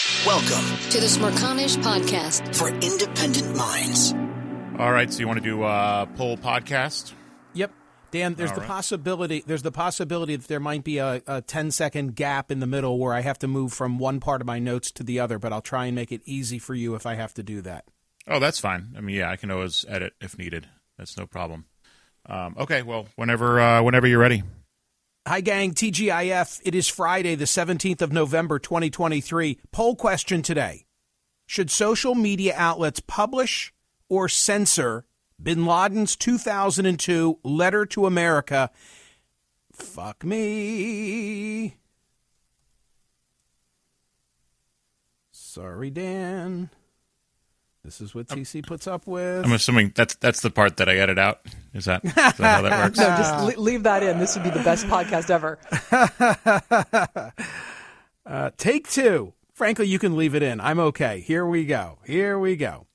Welcome 0.00 0.76
to 0.90 1.00
the 1.00 1.06
Smerconish 1.06 1.76
Podcast 1.78 2.54
for 2.54 2.68
independent 2.68 3.56
minds. 3.56 4.12
All 4.78 4.92
right, 4.92 5.10
so 5.10 5.20
you 5.20 5.26
want 5.26 5.38
to 5.38 5.44
do 5.44 5.64
a 5.64 6.06
poll 6.16 6.36
podcast? 6.36 7.12
Yep. 7.54 7.72
Dan, 8.10 8.34
there's 8.34 8.50
All 8.50 8.56
the 8.56 8.60
right. 8.60 8.68
possibility 8.68 9.42
there's 9.46 9.62
the 9.62 9.72
possibility 9.72 10.36
that 10.36 10.48
there 10.48 10.60
might 10.60 10.84
be 10.84 10.98
a, 10.98 11.22
a 11.26 11.40
10 11.40 11.70
second 11.70 12.14
gap 12.14 12.50
in 12.50 12.60
the 12.60 12.66
middle 12.66 12.98
where 12.98 13.14
I 13.14 13.20
have 13.20 13.38
to 13.38 13.48
move 13.48 13.72
from 13.72 13.98
one 13.98 14.20
part 14.20 14.42
of 14.42 14.46
my 14.46 14.58
notes 14.58 14.90
to 14.92 15.02
the 15.02 15.18
other, 15.18 15.38
but 15.38 15.50
I'll 15.52 15.62
try 15.62 15.86
and 15.86 15.94
make 15.94 16.12
it 16.12 16.20
easy 16.26 16.58
for 16.58 16.74
you 16.74 16.94
if 16.94 17.06
I 17.06 17.14
have 17.14 17.32
to 17.34 17.42
do 17.42 17.62
that. 17.62 17.86
Oh, 18.28 18.38
that's 18.38 18.60
fine. 18.60 18.94
I 18.98 19.00
mean, 19.00 19.16
yeah, 19.16 19.30
I 19.30 19.36
can 19.36 19.50
always 19.50 19.86
edit 19.88 20.12
if 20.20 20.36
needed. 20.36 20.68
That's 20.98 21.16
no 21.16 21.26
problem. 21.26 21.64
Um, 22.26 22.54
okay, 22.58 22.82
well, 22.82 23.06
whenever 23.16 23.58
uh, 23.60 23.82
whenever 23.82 24.06
you're 24.06 24.20
ready. 24.20 24.42
Hi, 25.28 25.40
gang. 25.40 25.74
TGIF. 25.74 26.60
It 26.64 26.76
is 26.76 26.86
Friday, 26.86 27.34
the 27.34 27.46
17th 27.46 28.00
of 28.00 28.12
November, 28.12 28.60
2023. 28.60 29.58
Poll 29.72 29.96
question 29.96 30.40
today 30.40 30.86
Should 31.46 31.68
social 31.68 32.14
media 32.14 32.54
outlets 32.56 33.00
publish 33.00 33.74
or 34.08 34.28
censor 34.28 35.04
bin 35.42 35.66
Laden's 35.66 36.14
2002 36.14 37.40
letter 37.42 37.84
to 37.86 38.06
America? 38.06 38.70
Fuck 39.72 40.24
me. 40.24 41.74
Sorry, 45.32 45.90
Dan. 45.90 46.70
This 47.86 48.00
is 48.00 48.16
what 48.16 48.26
TC 48.26 48.66
puts 48.66 48.88
up 48.88 49.06
with. 49.06 49.44
I'm 49.44 49.52
assuming 49.52 49.92
that's 49.94 50.16
that's 50.16 50.40
the 50.40 50.50
part 50.50 50.76
that 50.78 50.88
I 50.88 50.96
edit 50.96 51.20
out. 51.20 51.40
Is 51.72 51.84
that, 51.84 52.04
is 52.04 52.12
that 52.14 52.34
how 52.36 52.62
that 52.62 52.84
works? 52.84 52.98
No, 52.98 53.06
just 53.06 53.58
le- 53.58 53.62
leave 53.62 53.84
that 53.84 54.02
in. 54.02 54.18
This 54.18 54.34
would 54.34 54.42
be 54.42 54.50
the 54.50 54.62
best 54.64 54.86
podcast 54.86 55.30
ever. 55.30 55.58
Uh, 58.26 58.50
take 58.56 58.90
two. 58.90 59.32
Frankly, 59.52 59.86
you 59.86 60.00
can 60.00 60.16
leave 60.16 60.34
it 60.34 60.42
in. 60.42 60.60
I'm 60.60 60.80
okay. 60.80 61.20
Here 61.20 61.46
we 61.46 61.64
go. 61.64 62.00
Here 62.04 62.36
we 62.36 62.56
go. 62.56 62.88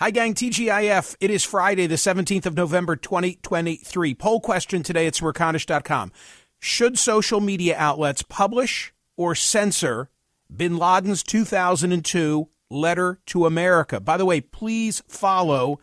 Hi, 0.00 0.10
gang. 0.10 0.32
TGIF. 0.32 1.16
It 1.20 1.30
is 1.30 1.44
Friday, 1.44 1.86
the 1.86 1.96
17th 1.96 2.46
of 2.46 2.56
November, 2.56 2.96
2023. 2.96 4.14
Poll 4.14 4.40
question 4.40 4.82
today 4.82 5.06
at 5.06 5.12
smerconish.com. 5.12 6.12
Should 6.60 6.98
social 6.98 7.40
media 7.40 7.76
outlets 7.76 8.22
publish 8.22 8.94
or 9.18 9.34
censor 9.34 10.08
bin 10.50 10.78
Laden's 10.78 11.22
2002 11.22 12.48
letter 12.70 13.20
to 13.26 13.46
America? 13.46 14.00
By 14.00 14.16
the 14.16 14.24
way, 14.24 14.40
please 14.40 15.02
follow 15.08 15.80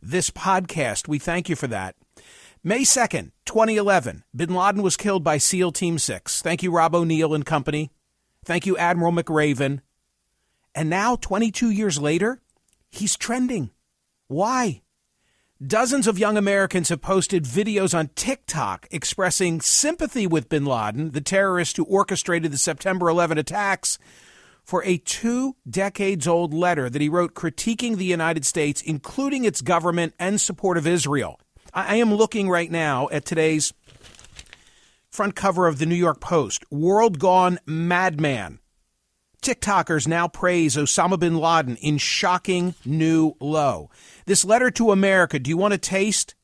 this 0.00 0.30
podcast. 0.30 1.08
We 1.08 1.18
thank 1.18 1.48
you 1.48 1.56
for 1.56 1.66
that. 1.68 1.94
May 2.64 2.82
2nd, 2.82 3.32
2011, 3.44 4.22
bin 4.34 4.54
Laden 4.54 4.82
was 4.82 4.96
killed 4.96 5.24
by 5.24 5.38
SEAL 5.38 5.72
Team 5.72 5.98
6. 5.98 6.42
Thank 6.42 6.62
you, 6.62 6.70
Rob 6.70 6.94
O'Neill 6.94 7.34
and 7.34 7.44
company. 7.44 7.90
Thank 8.44 8.66
you, 8.66 8.76
Admiral 8.76 9.12
McRaven. 9.12 9.80
And 10.74 10.88
now, 10.88 11.16
22 11.16 11.70
years 11.70 11.98
later, 11.98 12.40
he's 12.90 13.16
trending. 13.16 13.70
Why? 14.28 14.82
Dozens 15.64 16.06
of 16.06 16.18
young 16.18 16.36
Americans 16.36 16.88
have 16.88 17.02
posted 17.02 17.44
videos 17.44 17.96
on 17.96 18.10
TikTok 18.14 18.88
expressing 18.90 19.60
sympathy 19.60 20.26
with 20.26 20.48
bin 20.48 20.64
Laden, 20.64 21.10
the 21.10 21.20
terrorist 21.20 21.76
who 21.76 21.84
orchestrated 21.84 22.50
the 22.50 22.58
September 22.58 23.08
11 23.08 23.38
attacks, 23.38 23.98
for 24.64 24.84
a 24.84 24.98
two 24.98 25.56
decades 25.68 26.26
old 26.26 26.54
letter 26.54 26.88
that 26.88 27.02
he 27.02 27.08
wrote 27.08 27.34
critiquing 27.34 27.96
the 27.96 28.04
United 28.04 28.44
States, 28.44 28.80
including 28.82 29.44
its 29.44 29.60
government 29.60 30.14
and 30.18 30.40
support 30.40 30.76
of 30.76 30.86
Israel. 30.86 31.40
I 31.74 31.96
am 31.96 32.14
looking 32.14 32.48
right 32.48 32.70
now 32.70 33.08
at 33.10 33.24
today's 33.24 33.72
front 35.10 35.34
cover 35.34 35.66
of 35.66 35.78
the 35.78 35.86
New 35.86 35.94
York 35.94 36.20
Post 36.20 36.64
World 36.70 37.18
Gone 37.18 37.58
Madman. 37.66 38.58
TikTokers 39.42 40.06
now 40.06 40.28
praise 40.28 40.76
Osama 40.76 41.18
bin 41.18 41.36
Laden 41.36 41.76
in 41.76 41.98
shocking 41.98 42.74
new 42.84 43.34
low. 43.40 43.90
This 44.26 44.44
letter 44.44 44.70
to 44.72 44.92
America, 44.92 45.38
do 45.38 45.50
you 45.50 45.56
want 45.56 45.72
to 45.72 45.78
taste? 45.78 46.36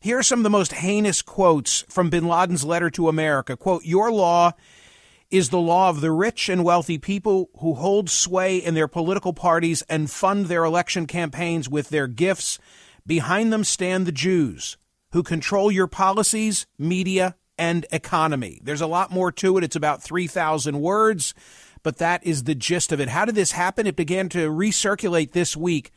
Here 0.00 0.18
are 0.18 0.22
some 0.22 0.38
of 0.38 0.44
the 0.44 0.50
most 0.50 0.72
heinous 0.72 1.20
quotes 1.20 1.84
from 1.88 2.10
bin 2.10 2.28
Laden's 2.28 2.64
letter 2.64 2.90
to 2.90 3.08
America. 3.08 3.56
Quote, 3.56 3.84
Your 3.84 4.12
law 4.12 4.52
is 5.30 5.50
the 5.50 5.60
law 5.60 5.90
of 5.90 6.00
the 6.00 6.10
rich 6.10 6.48
and 6.48 6.64
wealthy 6.64 6.98
people 6.98 7.50
who 7.58 7.74
hold 7.74 8.08
sway 8.08 8.56
in 8.56 8.74
their 8.74 8.88
political 8.88 9.32
parties 9.32 9.82
and 9.82 10.10
fund 10.10 10.46
their 10.46 10.64
election 10.64 11.06
campaigns 11.06 11.68
with 11.68 11.90
their 11.90 12.06
gifts. 12.06 12.58
Behind 13.06 13.52
them 13.52 13.64
stand 13.64 14.06
the 14.06 14.12
Jews, 14.12 14.76
who 15.12 15.22
control 15.22 15.70
your 15.70 15.86
policies, 15.86 16.66
media, 16.78 17.36
and 17.58 17.84
economy. 17.92 18.60
There's 18.62 18.80
a 18.80 18.86
lot 18.86 19.10
more 19.10 19.32
to 19.32 19.58
it. 19.58 19.64
It's 19.64 19.76
about 19.76 20.02
3,000 20.02 20.80
words, 20.80 21.34
but 21.82 21.98
that 21.98 22.24
is 22.24 22.44
the 22.44 22.54
gist 22.54 22.92
of 22.92 23.00
it. 23.00 23.08
How 23.08 23.24
did 23.24 23.34
this 23.34 23.52
happen? 23.52 23.86
It 23.86 23.96
began 23.96 24.28
to 24.30 24.50
recirculate 24.50 25.32
this 25.32 25.56
week 25.56 25.90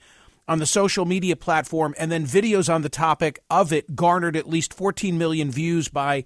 on 0.47 0.59
the 0.59 0.65
social 0.65 1.05
media 1.05 1.35
platform, 1.35 1.93
and 1.97 2.11
then 2.11 2.25
videos 2.25 2.73
on 2.73 2.81
the 2.81 2.89
topic 2.89 3.39
of 3.49 3.71
it 3.71 3.95
garnered 3.95 4.35
at 4.35 4.49
least 4.49 4.73
14 4.73 5.17
million 5.17 5.51
views 5.51 5.87
by 5.87 6.25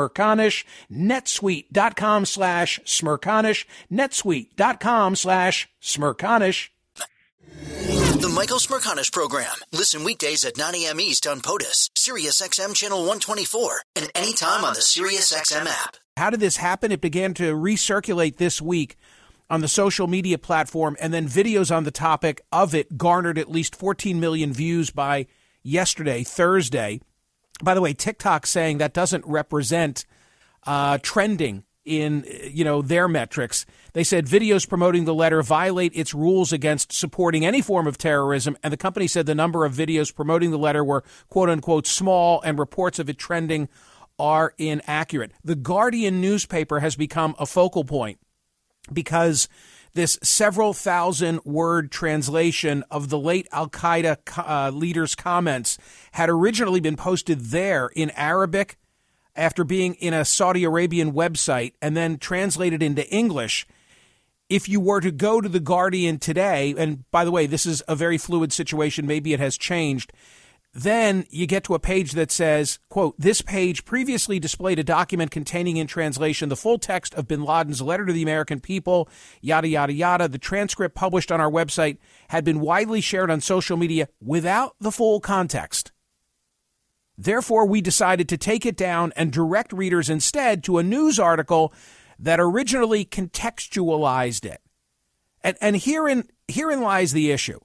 smerconish, 0.09 0.63
netsuite.com 0.91 2.25
slash 2.25 2.79
smerconish, 2.85 3.65
netsuite.com 3.91 5.15
slash 5.15 5.69
smerconish. 5.81 6.69
The 8.21 8.31
Michael 8.33 8.59
Smerconish 8.59 9.11
Program. 9.11 9.55
Listen 9.71 10.03
weekdays 10.03 10.45
at 10.45 10.57
9 10.57 10.75
a.m. 10.75 10.99
East 10.99 11.25
on 11.25 11.41
POTUS, 11.41 11.89
SiriusXM 11.97 12.75
Channel 12.75 12.99
124, 12.99 13.81
and 13.95 14.11
anytime 14.15 14.63
on 14.63 14.73
the 14.73 14.79
SiriusXM 14.79 15.65
app. 15.65 15.97
How 16.17 16.29
did 16.29 16.39
this 16.39 16.57
happen? 16.57 16.91
It 16.91 17.01
began 17.01 17.33
to 17.35 17.55
recirculate 17.55 18.37
this 18.37 18.61
week 18.61 18.97
on 19.49 19.61
the 19.61 19.67
social 19.67 20.07
media 20.07 20.37
platform, 20.37 20.95
and 21.01 21.13
then 21.13 21.27
videos 21.27 21.75
on 21.75 21.83
the 21.83 21.91
topic 21.91 22.41
of 22.51 22.75
it 22.75 22.97
garnered 22.97 23.37
at 23.37 23.49
least 23.51 23.75
14 23.75 24.19
million 24.19 24.53
views 24.53 24.91
by 24.91 25.25
yesterday, 25.63 26.23
Thursday. 26.23 27.01
By 27.63 27.73
the 27.73 27.81
way, 27.81 27.93
TikTok 27.93 28.45
saying 28.45 28.79
that 28.79 28.93
doesn't 28.93 29.25
represent 29.25 30.05
uh, 30.65 30.97
trending 31.01 31.63
in 31.83 32.25
you 32.51 32.63
know 32.63 32.81
their 32.81 33.07
metrics. 33.07 33.65
They 33.93 34.03
said 34.03 34.25
videos 34.25 34.67
promoting 34.67 35.05
the 35.05 35.13
letter 35.13 35.41
violate 35.41 35.93
its 35.95 36.13
rules 36.13 36.53
against 36.53 36.93
supporting 36.93 37.45
any 37.45 37.61
form 37.61 37.87
of 37.87 37.97
terrorism, 37.97 38.57
and 38.63 38.71
the 38.71 38.77
company 38.77 39.07
said 39.07 39.25
the 39.25 39.35
number 39.35 39.65
of 39.65 39.73
videos 39.73 40.13
promoting 40.13 40.51
the 40.51 40.59
letter 40.59 40.83
were 40.83 41.03
quote 41.29 41.49
unquote 41.49 41.87
small, 41.87 42.41
and 42.41 42.59
reports 42.59 42.99
of 42.99 43.09
it 43.09 43.17
trending 43.17 43.67
are 44.19 44.53
inaccurate. 44.57 45.31
The 45.43 45.55
Guardian 45.55 46.21
newspaper 46.21 46.79
has 46.79 46.95
become 46.95 47.35
a 47.39 47.45
focal 47.45 47.83
point 47.83 48.19
because 48.93 49.47
this 49.93 50.17
several 50.23 50.73
thousand 50.73 51.43
word 51.43 51.91
translation 51.91 52.83
of 52.89 53.09
the 53.09 53.19
late 53.19 53.47
Al 53.51 53.69
Qaeda 53.69 54.17
uh, 54.37 54.69
leader's 54.71 55.15
comments 55.15 55.77
had 56.13 56.29
originally 56.29 56.79
been 56.79 56.95
posted 56.95 57.39
there 57.39 57.89
in 57.95 58.09
Arabic 58.11 58.77
after 59.35 59.63
being 59.63 59.95
in 59.95 60.13
a 60.13 60.25
Saudi 60.25 60.63
Arabian 60.63 61.13
website 61.13 61.73
and 61.81 61.95
then 61.95 62.17
translated 62.17 62.83
into 62.83 63.07
English. 63.09 63.65
If 64.49 64.67
you 64.67 64.81
were 64.81 64.99
to 64.99 65.11
go 65.11 65.39
to 65.39 65.47
The 65.47 65.61
Guardian 65.61 66.19
today, 66.19 66.75
and 66.77 67.09
by 67.11 67.23
the 67.23 67.31
way, 67.31 67.45
this 67.45 67.65
is 67.65 67.81
a 67.87 67.95
very 67.95 68.17
fluid 68.17 68.51
situation, 68.51 69.07
maybe 69.07 69.31
it 69.31 69.39
has 69.39 69.57
changed. 69.57 70.11
Then 70.73 71.25
you 71.29 71.47
get 71.47 71.65
to 71.65 71.73
a 71.73 71.79
page 71.79 72.13
that 72.13 72.31
says, 72.31 72.79
quote, 72.89 73.15
this 73.19 73.41
page 73.41 73.83
previously 73.83 74.39
displayed 74.39 74.79
a 74.79 74.85
document 74.85 75.29
containing 75.29 75.75
in 75.75 75.85
translation 75.85 76.47
the 76.47 76.55
full 76.55 76.79
text 76.79 77.13
of 77.15 77.27
bin 77.27 77.43
Laden's 77.43 77.81
letter 77.81 78.05
to 78.05 78.13
the 78.13 78.23
American 78.23 78.61
people, 78.61 79.09
yada, 79.41 79.67
yada, 79.67 79.91
yada. 79.91 80.29
The 80.29 80.37
transcript 80.37 80.95
published 80.95 81.29
on 81.29 81.41
our 81.41 81.51
website 81.51 81.97
had 82.29 82.45
been 82.45 82.61
widely 82.61 83.01
shared 83.01 83.29
on 83.29 83.41
social 83.41 83.75
media 83.75 84.07
without 84.21 84.75
the 84.79 84.93
full 84.93 85.19
context. 85.19 85.91
Therefore, 87.17 87.65
we 87.65 87.81
decided 87.81 88.29
to 88.29 88.37
take 88.37 88.65
it 88.65 88.77
down 88.77 89.11
and 89.17 89.31
direct 89.31 89.73
readers 89.73 90.09
instead 90.09 90.63
to 90.63 90.77
a 90.77 90.83
news 90.83 91.19
article 91.19 91.73
that 92.17 92.39
originally 92.39 93.03
contextualized 93.03 94.45
it. 94.45 94.61
And, 95.43 95.57
and 95.59 95.75
herein, 95.75 96.29
herein 96.47 96.81
lies 96.81 97.11
the 97.11 97.31
issue. 97.31 97.59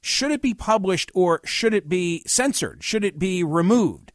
Should 0.00 0.30
it 0.30 0.42
be 0.42 0.54
published 0.54 1.10
or 1.14 1.40
should 1.44 1.74
it 1.74 1.88
be 1.88 2.22
censored? 2.26 2.82
Should 2.82 3.04
it 3.04 3.18
be 3.18 3.42
removed? 3.42 4.12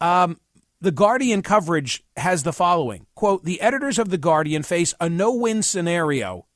Um, 0.00 0.40
the 0.80 0.90
Guardian 0.90 1.42
coverage 1.42 2.02
has 2.16 2.42
the 2.42 2.52
following 2.52 3.06
quote, 3.14 3.44
the 3.44 3.60
editors 3.60 3.98
of 3.98 4.10
The 4.10 4.18
Guardian 4.18 4.62
face 4.62 4.94
a 5.00 5.08
no 5.08 5.32
win 5.34 5.62
scenario. 5.62 6.46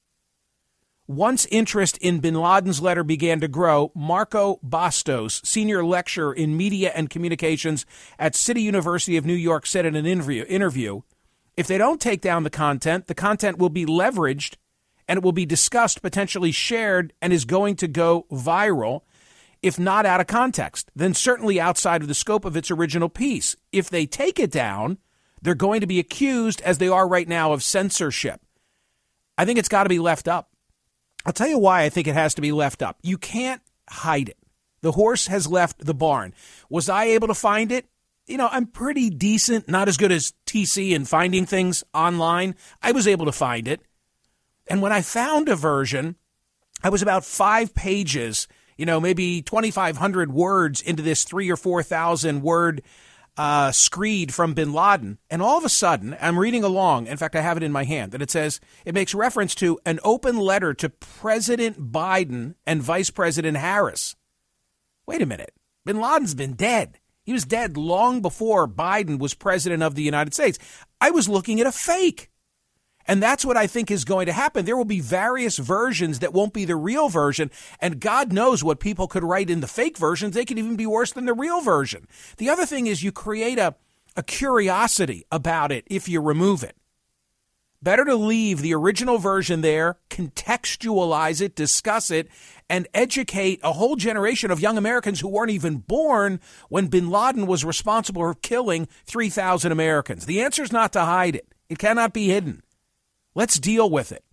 Once 1.06 1.47
interest 1.50 1.99
in 1.99 2.19
bin 2.19 2.35
Laden's 2.35 2.81
letter 2.81 3.05
began 3.05 3.38
to 3.38 3.47
grow, 3.47 3.93
Marco 3.94 4.59
Bastos, 4.67 5.44
senior 5.44 5.85
lecturer 5.85 6.32
in 6.32 6.56
media 6.56 6.91
and 6.94 7.11
communications 7.11 7.85
at 8.19 8.35
City 8.35 8.62
University 8.62 9.19
of 9.19 9.26
New 9.26 9.35
York, 9.35 9.67
said 9.67 9.85
in 9.85 9.94
an 9.97 10.06
interview, 10.06 10.47
interview 10.49 11.03
if 11.56 11.67
they 11.67 11.79
don't 11.79 12.00
take 12.00 12.21
down 12.21 12.43
the 12.43 12.50
content, 12.50 13.06
the 13.06 13.15
content 13.15 13.59
will 13.59 13.69
be 13.69 13.87
leveraged 13.87 14.56
and 15.09 15.19
it 15.19 15.23
will 15.23 15.33
be 15.33 15.47
discussed, 15.47 16.03
potentially 16.03 16.53
shared, 16.53 17.12
and 17.21 17.33
is 17.33 17.45
going 17.45 17.77
to 17.77 17.89
go 17.89 18.27
viral. 18.31 19.03
If 19.62 19.79
not 19.79 20.06
out 20.06 20.21
of 20.21 20.27
context, 20.27 20.91
then 20.95 21.15
certainly 21.15 21.61
outside 21.61 22.03
of 22.03 22.09
the 22.09 22.15
scope 22.15 22.45
of 22.45 22.56
its 22.56 22.71
original 22.71 23.09
piece. 23.09 23.56
If 23.73 23.89
they 23.89 24.06
take 24.06 24.39
it 24.39 24.51
down, 24.51 24.99
they're 25.41 25.55
going 25.55 25.81
to 25.81 25.87
be 25.87 25.99
accused, 25.99 26.61
as 26.62 26.79
they 26.79 26.89
are 26.89 27.09
right 27.09 27.29
now, 27.29 27.53
of 27.53 27.62
censorship. 27.62 28.41
I 29.37 29.45
think 29.45 29.59
it's 29.59 29.69
got 29.69 29.85
to 29.85 29.89
be 29.89 29.99
left 29.99 30.29
up. 30.29 30.51
I'll 31.27 31.33
tell 31.33 31.49
you 31.49 31.59
why 31.59 31.83
I 31.83 31.89
think 31.89 32.07
it 32.07 32.15
has 32.15 32.35
to 32.35 32.43
be 32.43 32.53
left 32.53 32.83
up. 32.83 32.99
You 33.03 33.19
can't 33.19 33.62
hide 33.89 34.29
it. 34.29 34.39
The 34.83 34.93
horse 34.93 35.29
has 35.29 35.47
left 35.47 35.85
the 35.85 35.95
barn. 35.95 36.35
Was 36.69 36.89
I 36.89 37.07
able 37.07 37.29
to 37.29 37.35
find 37.35 37.73
it? 37.73 37.87
You 38.27 38.37
know, 38.37 38.49
I'm 38.50 38.67
pretty 38.67 39.11
decent, 39.11 39.69
not 39.69 39.89
as 39.89 39.97
good 39.97 40.12
as 40.12 40.35
TC 40.47 40.93
in 40.93 41.05
finding 41.05 41.47
things 41.47 41.85
online. 41.95 42.55
I 42.83 42.93
was 42.93 43.09
able 43.09 43.27
to 43.27 43.33
find 43.33 43.69
it. 43.69 43.81
And 44.66 44.82
when 44.82 44.93
I 44.93 45.02
found 45.02 45.49
a 45.49 45.56
version, 45.56 46.16
I 46.82 46.88
was 46.88 47.02
about 47.02 47.25
five 47.25 47.75
pages, 47.75 48.49
you 48.76 48.87
know, 48.87 49.00
maybe 49.00 49.43
2,500 49.43 50.32
words 50.32 50.81
into 50.81 51.02
this 51.02 51.25
three 51.25 51.50
or 51.50 51.56
4,000 51.56 52.43
word 52.43 52.82
uh, 53.37 53.72
screed 53.72 54.32
from 54.32 54.55
bin 54.55 54.72
Laden. 54.72 55.19
And 55.28 55.43
all 55.43 55.58
of 55.58 55.64
a 55.64 55.69
sudden, 55.69 56.16
I'm 56.20 56.38
reading 56.38 56.64
along. 56.64 57.06
In 57.06 57.16
fact, 57.16 57.34
I 57.34 57.40
have 57.40 57.56
it 57.56 57.62
in 57.62 57.72
my 57.72 57.84
hand. 57.84 58.14
And 58.14 58.22
it 58.22 58.31
says, 58.31 58.61
it 58.84 58.94
makes 58.94 59.14
reference 59.14 59.55
to 59.56 59.78
an 59.84 59.99
open 60.05 60.37
letter 60.37 60.72
to 60.75 60.88
President 60.88 61.93
Biden 61.93 62.55
and 62.66 62.82
Vice 62.82 63.11
President 63.11 63.56
Harris. 63.56 64.14
Wait 65.06 65.22
a 65.22 65.26
minute. 65.26 65.55
Bin 65.84 66.00
Laden's 66.00 66.34
been 66.34 66.55
dead. 66.55 66.99
He 67.25 67.32
was 67.32 67.44
dead 67.44 67.76
long 67.76 68.20
before 68.20 68.69
Biden 68.69 69.19
was 69.19 69.34
president 69.34 69.82
of 69.82 69.94
the 69.94 70.02
United 70.02 70.34
States. 70.34 70.58
I 71.00 71.11
was 71.11 71.28
looking 71.28 71.61
at 71.61 71.66
a 71.66 71.72
fake. 71.72 72.31
And 73.06 73.23
that's 73.23 73.45
what 73.45 73.56
I 73.56 73.67
think 73.67 73.91
is 73.91 74.05
going 74.05 74.27
to 74.27 74.33
happen. 74.33 74.65
There 74.65 74.77
will 74.77 74.85
be 74.85 75.01
various 75.01 75.59
versions 75.59 76.21
that 76.21 76.33
won't 76.33 76.53
be 76.53 76.65
the 76.65 76.77
real 76.77 77.09
version. 77.09 77.51
And 77.81 78.01
God 78.01 78.33
knows 78.33 78.65
what 78.65 78.81
people 78.81 79.09
could 79.09 79.25
write 79.25 79.51
in 79.51 79.61
the 79.61 79.67
fake 79.67 79.99
versions. 79.99 80.35
They 80.35 80.45
could 80.45 80.59
even 80.59 80.77
be 80.77 80.87
worse 80.87 81.12
than 81.12 81.27
the 81.27 81.35
real 81.35 81.61
version. 81.61 82.06
The 82.39 82.49
other 82.49 82.67
thing 82.67 82.87
is 82.87 83.03
you 83.03 83.12
create 83.12 83.59
a, 83.59 83.75
a 84.17 84.23
curiosity 84.23 85.25
about 85.31 85.71
it 85.71 85.85
if 85.89 86.09
you 86.09 86.21
remove 86.21 86.62
it. 86.62 86.77
Better 87.83 88.06
to 88.06 88.17
leave 88.17 88.62
the 88.62 88.75
original 88.75 89.19
version 89.19 89.61
there, 89.61 89.99
contextualize 90.09 91.43
it, 91.43 91.55
discuss 91.55 92.11
it, 92.11 92.31
and 92.71 92.88
educate 92.95 93.61
a 93.62 93.75
whole 93.75 93.95
generation 93.95 94.50
of 94.50 94.59
young 94.59 94.78
Americans 94.78 95.21
who 95.21 95.28
weren't 95.28 95.50
even 95.50 95.76
born 95.76 96.40
when 96.71 96.87
bin 96.87 97.11
Laden 97.11 97.47
was 97.47 97.62
responsible 97.62 98.23
for 98.23 98.33
killing 98.33 98.88
3,000 99.05 99.71
Americans. 99.71 100.25
The 100.25 100.40
answer 100.40 100.62
is 100.62 100.73
not 100.73 100.95
to 100.95 101.00
hide 101.00 101.37
it. 101.37 101.55
It 101.69 101.78
cannot 101.78 102.14
be 102.14 102.28
hidden. 102.28 102.62
Let's 103.35 103.59
deal 103.59 103.91
with 103.91 104.12
it 104.12 104.25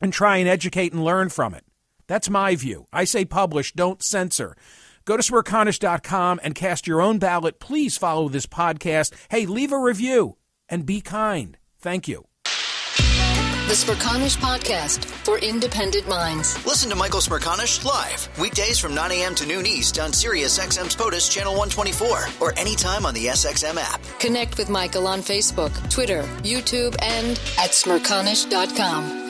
and 0.00 0.12
try 0.12 0.38
and 0.38 0.48
educate 0.48 0.92
and 0.92 1.04
learn 1.04 1.28
from 1.28 1.54
it. 1.54 1.64
That's 2.06 2.30
my 2.30 2.54
view. 2.54 2.86
I 2.92 3.04
say 3.04 3.24
publish, 3.24 3.72
don't 3.72 4.02
censor. 4.02 4.56
Go 5.04 5.16
to 5.16 5.22
smerconish.com 5.22 6.40
and 6.42 6.54
cast 6.54 6.86
your 6.86 7.00
own 7.00 7.18
ballot. 7.18 7.60
Please 7.60 7.96
follow 7.96 8.28
this 8.28 8.46
podcast. 8.46 9.12
Hey, 9.30 9.46
leave 9.46 9.72
a 9.72 9.78
review 9.78 10.36
and 10.68 10.84
be 10.86 11.00
kind. 11.00 11.56
Thank 11.78 12.08
you. 12.08 12.26
The 13.66 13.72
Smerconish 13.72 14.36
Podcast 14.38 15.04
for 15.04 15.38
independent 15.38 16.08
minds. 16.08 16.64
Listen 16.64 16.88
to 16.88 16.94
Michael 16.94 17.18
Smerconish 17.18 17.84
live 17.84 18.28
weekdays 18.38 18.78
from 18.78 18.94
9 18.94 19.10
a.m. 19.10 19.34
to 19.34 19.44
noon 19.44 19.66
East 19.66 19.98
on 19.98 20.12
Sirius 20.12 20.60
XM's 20.60 20.94
POTUS 20.94 21.28
Channel 21.28 21.52
124 21.56 22.26
or 22.40 22.56
anytime 22.56 23.04
on 23.04 23.12
the 23.12 23.26
SXM 23.26 23.76
app. 23.76 24.00
Connect 24.20 24.56
with 24.56 24.68
Michael 24.68 25.08
on 25.08 25.18
Facebook, 25.18 25.72
Twitter, 25.90 26.22
YouTube, 26.44 26.94
and 27.02 27.30
at 27.58 27.70
smerconish.com. 27.70 29.25